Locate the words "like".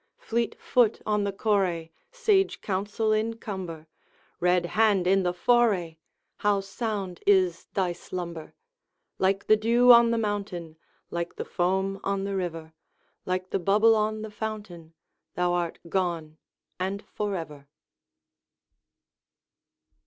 9.19-9.45, 11.11-11.35, 13.27-13.51